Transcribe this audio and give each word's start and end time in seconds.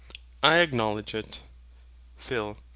I 0.41 0.61
acknowledge 0.61 1.13
it. 1.13 1.41
PHIL. 2.17 2.57